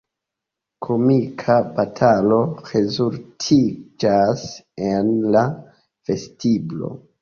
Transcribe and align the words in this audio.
Komika 0.87 1.57
batalo 1.75 2.41
rezultiĝas 2.71 4.45
en 4.93 5.17
la 5.39 5.49
vestiblo. 6.17 6.97